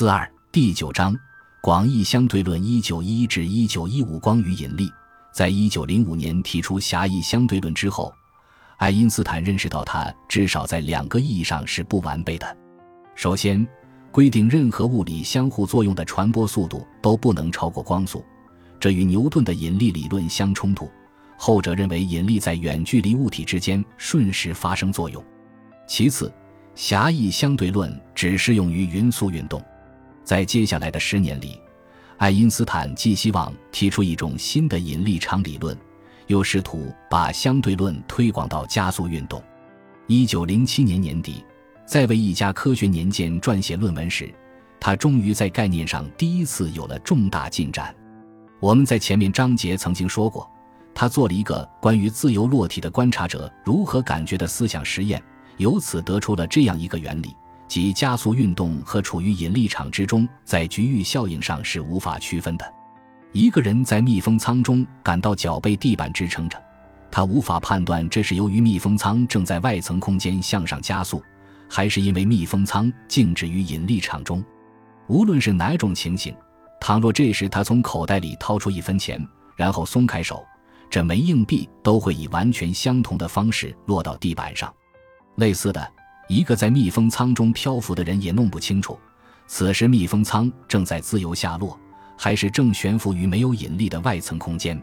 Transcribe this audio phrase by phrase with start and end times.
[0.00, 1.14] 四二第九章
[1.60, 4.90] 广义相对论一九一一至一九一五光与引力，
[5.30, 8.10] 在一九零五年提出狭义相对论之后，
[8.78, 12.56] 爱因斯坦认识到它至少在两个意义上是不完备的。
[13.14, 13.68] 首先，
[14.10, 18.24] 规定任何物理相互作用的传播速度都不能超过光速，
[18.80, 20.90] 这与牛顿的引力理论相冲突。
[21.36, 25.22] 后者认为引力在远距离物体之间瞬时发生作用。
[25.86, 26.32] 其次，
[26.74, 29.62] 狭义相对论只适用于匀速运动。
[30.30, 31.60] 在接下来的十年里，
[32.18, 35.76] 爱因斯坦既希望提出一种新的引力场理论，
[36.28, 39.42] 又试图把相对论推广到加速运动。
[40.06, 41.44] 一九零七年年底，
[41.84, 44.32] 在为一家科学年鉴撰写论文时，
[44.78, 47.92] 他终于在概念上第一次有了重大进展。
[48.60, 50.48] 我们在前面章节曾经说过，
[50.94, 55.20] 他做了一个关于自由落体的观察者如何感觉的思想实验。
[55.56, 57.34] 由此得出了这样一个原理，
[57.70, 62.74] 即加速运动和处于引力场之中，在局域效应上是无法区分的。
[63.30, 66.60] 一个人在密封舱中感到脚被地板支撑着，
[67.12, 71.22] 他无法判断这是由于密封舱正在外层空间向上加速，
[71.68, 74.44] 还是因为密封舱静止于引力场中。
[75.06, 76.34] 无论是哪种情形，
[76.80, 79.24] 倘若这时他从口袋里掏出一分钱，
[79.54, 80.44] 然后松开手，
[80.90, 84.74] 这枚硬币都会以完全相同的方式落到地板上。
[85.36, 85.88] 类似的，
[86.30, 88.96] 一个在密封舱中漂浮的人也弄不清楚，
[89.48, 91.76] 此时密封舱正在自由下落，
[92.16, 94.80] 还是正悬浮于没有引力的外层空间。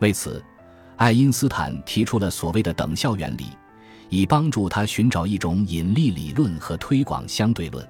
[0.00, 0.44] 为此，
[0.96, 3.50] 爱因斯坦提出了所谓的等效原理，
[4.08, 7.88] 以帮助他寻找一种引力理论和推广相对论。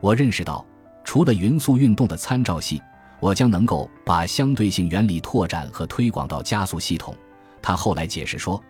[0.00, 0.64] 我认识到，
[1.02, 2.80] 除了匀速运动的参照系，
[3.18, 7.12] 我将能够把相对性原理拓展和推广到加速系统。
[7.60, 8.62] 他后来解释说。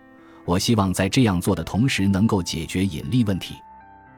[0.45, 3.55] 我希望在这样做的同时，能够解决引力问题。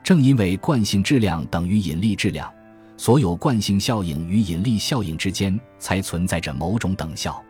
[0.04, 2.52] 正因为惯性质量等于引力质量，
[2.98, 7.42] 所有惯性效应与引力效应之间才存在着某种等效。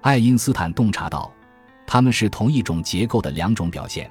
[0.00, 1.30] 爱因斯坦洞察到，
[1.86, 4.10] 它们是同一种结构的两种表现。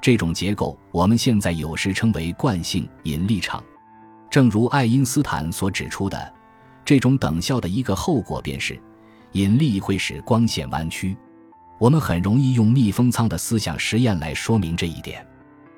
[0.00, 3.62] 这种结构我们现在有时称为惯性引力场。
[4.30, 6.32] 正如爱因斯坦所指出的，
[6.84, 8.80] 这种等效的一个后果便是，
[9.32, 11.16] 引力会使光线弯曲。
[11.78, 15.26] 我们很容易用密封舱的思想实验来说明这一点。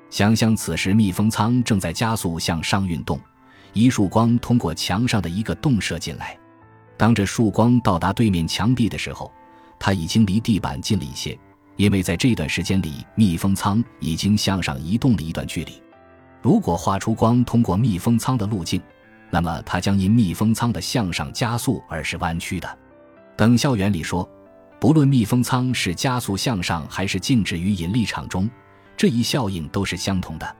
[0.09, 3.19] 想象此时密封舱正在加速向上运动，
[3.73, 6.37] 一束光通过墙上的一个洞射进来。
[6.97, 9.31] 当这束光到达对面墙壁的时候，
[9.77, 11.37] 它已经离地板近了一些，
[11.75, 15.81] 因为在这段时间里，密封舱已经向上移动了一段距离。
[16.41, 18.81] 如果画出光通过密封舱的路径，
[19.29, 22.77] 那么它将因密封舱的向上加速而是弯曲的。
[23.35, 24.27] 等效原理说。
[24.79, 28.49] 不论密封舱是加速向上还是静止于引力场中，
[28.95, 30.55] 这一效应都是相同的。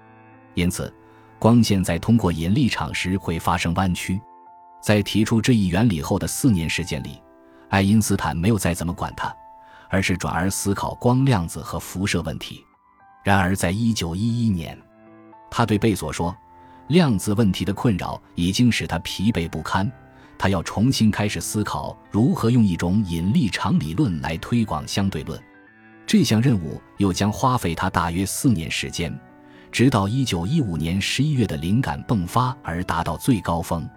[0.55, 0.93] 因此，
[1.39, 4.19] 光线在通过引力场时会发生弯曲。
[4.81, 7.21] 在提出这一原理后的四年时间里，
[7.69, 9.33] 爱因斯坦没有再怎么管它，
[9.89, 12.61] 而是转而思考光量子和辐射问题。
[13.23, 14.77] 然而，在一九一一年，
[15.49, 16.35] 他对贝索说
[16.87, 19.89] ：“量子问题的困扰已经使他疲惫不堪。”
[20.39, 25.37] 他要重新开始思考如何用一种引力场理论来推广相对论，
[26.07, 29.13] 这项任务又将花费他大约四年时间，
[29.69, 33.87] 直到一九一五年十一月的灵感迸发而达到最高峰。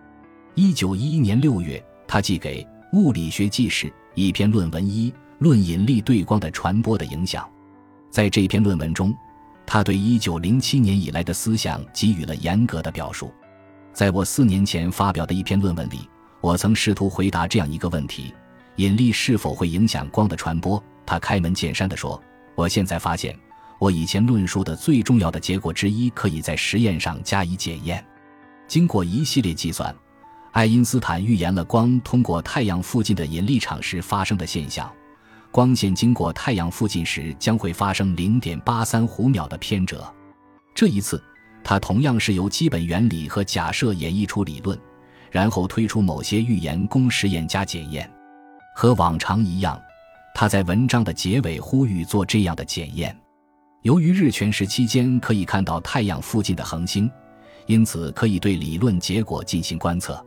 [0.56, 3.86] 一九一一年六月，他寄给《物理学纪事》
[4.16, 7.44] 一篇论文《一论引力对光的传播的影响》。
[8.10, 9.14] 在这篇论文中，
[9.64, 13.32] 他对一九零七年以来的思想给予了严格的表述。
[13.92, 16.08] 在我四年前发表的一篇论文里。
[16.42, 18.34] 我曾试图回答这样一个问题：
[18.74, 20.82] 引力是否会影响光的传播？
[21.06, 22.20] 他开门见山地说
[22.56, 23.38] ：“我现在发现，
[23.78, 28.04] 我以前论述的最重要的结果之一，可以在实验上加以检验。
[28.66, 29.94] 经过一系列计算，
[30.50, 34.92] 爱因斯坦预言了光通过太阳附近的引力场时发生的现象：
[35.52, 40.12] 光线经过太阳附近时将会发生零点八三弧秒的偏折。
[40.74, 41.22] 这一次，
[41.62, 44.76] 他同样是由基本原理和假设演绎出理论。”
[45.32, 48.08] 然后推出某些预言供实验家检验，
[48.76, 49.80] 和往常一样，
[50.34, 53.16] 他在文章的结尾呼吁做这样的检验。
[53.80, 57.10] 由于日全食期间可以看到太阳附近的恒星，
[57.66, 60.24] 因此可以对理论结果进行观测。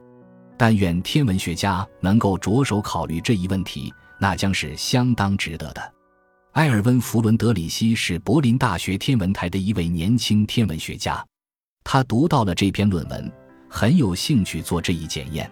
[0.57, 5.93] 但愿天文学家能够着手考虑这一问题，那将是相当值得的。
[6.53, 11.23] 埃尔温·弗伦德里希是柏林大学天文台的一位年轻天文学家，
[11.83, 13.31] 他读到了这篇论文。
[13.67, 15.49] 很有兴趣做这一检验，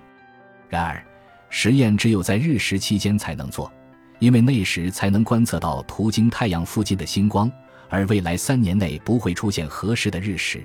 [0.69, 1.03] 然而，
[1.49, 3.71] 实验只有在日食期间才能做，
[4.19, 7.51] 因为那时才能观测到途经太阳附近的星光，
[7.89, 10.63] 而未来三年内不会出现合适的日食。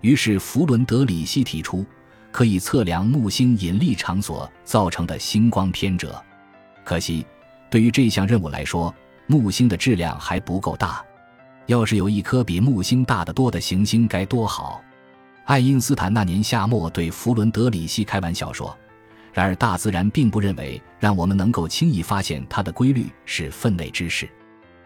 [0.00, 1.84] 于是，弗伦德里希提出，
[2.30, 6.22] 可以测量木星引力场所造成的星光偏折。
[6.84, 7.26] 可惜，
[7.70, 8.94] 对于这项任务来说，
[9.26, 11.02] 木星的质量还不够大。
[11.66, 14.82] 要是有一颗比木星大得多的行星，该多好！
[15.44, 18.74] 爱因斯坦那年夏末对弗伦德里希开玩笑说
[19.30, 24.26] ：“然而，大自然并不认为让我们能够轻易发现它的规律是分内之事。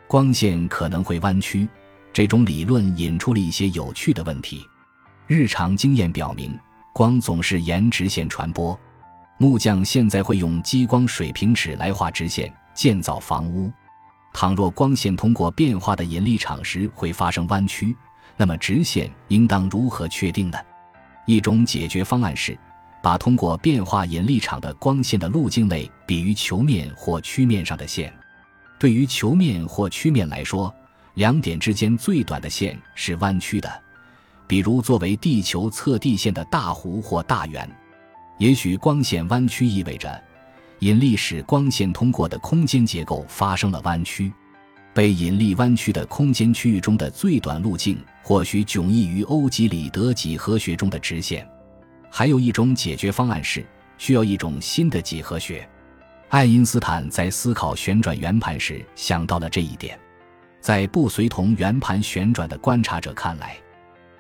[0.08, 1.69] 光线可能会弯曲，
[2.12, 4.66] 这种理论引出了一些有趣的问题。
[5.28, 6.58] 日常经验表明，
[6.93, 8.76] 光总是沿直线传播。
[9.38, 13.70] 木匠现在会用激光水平尺来画直线，建造房屋。”
[14.34, 17.96] 倘若光线通过变化的引力场时会发生弯曲，
[18.38, 20.58] 那么直线应当如何确定呢？
[21.26, 22.56] 一种解决方案是，
[23.02, 28.11] 把通过变化引力场的光线的路径类比于球面或曲面上的线。
[28.79, 30.73] 对于球面或曲面来说，
[31.14, 33.82] 两点之间最短的线是弯曲的，
[34.46, 37.69] 比如作为地球测地线的大弧或大圆。
[38.38, 40.23] 也许光线弯曲意味着。
[40.81, 44.32] 引力使光线通过的空间结构发生了弯曲，
[44.98, 51.48] 被引力弯曲的空间区域中的最短路径或许迥异于欧几里得几何学中的直线。
[52.10, 53.64] 还有一种解决方案是
[53.96, 55.64] 需要一种新的几何学。
[56.30, 59.96] 爱因斯坦在思考旋转圆盘时想到了这一点。
[60.60, 63.56] 在不随同圆盘旋转的观察者看来，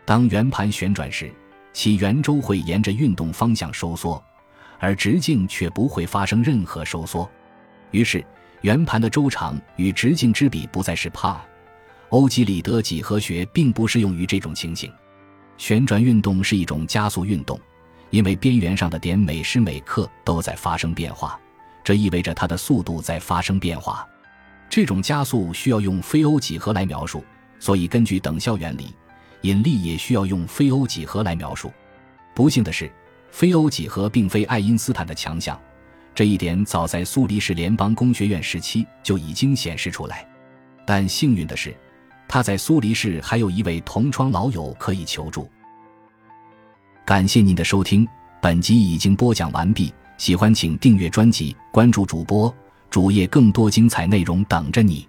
[0.04, 1.28] 当圆盘旋转时，
[1.72, 4.22] 其圆周会沿着运动方向收缩。
[4.78, 7.28] 而直径却不会发生任何收缩，
[7.90, 8.24] 于是
[8.62, 11.40] 圆盘的周长与直径之比不再是帕。
[12.10, 14.92] 欧几里得几何学并不适用于这种情形。
[15.56, 17.58] 旋转运动是一种加速运动，
[18.10, 21.38] 因为边缘上的点每时每刻都在发生变化，
[21.82, 24.06] 这意味着它的速度在发生变化。
[24.70, 27.24] 这种加速需要用非欧几何来描述，
[27.58, 28.94] 所以根据等效原理，
[29.42, 31.72] 引力也需要用非欧几何来描述。
[32.34, 32.90] 不幸的是。
[33.30, 35.60] 非欧几何并非爱因斯坦的强项，
[36.18, 40.26] 这一点早在苏黎世联邦工学院时期就已经显示出来。
[40.84, 41.72] 但幸运的是，
[42.26, 45.48] 他在苏黎世还有一位同窗老友可以求助。
[47.04, 48.04] 感谢您的收听，
[48.42, 49.94] 本集已经播讲完毕。
[50.16, 52.52] 喜欢请订阅专辑，关注主播
[52.90, 55.07] 主页，更多精彩内容等着你。